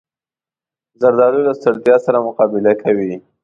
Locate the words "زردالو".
1.01-1.45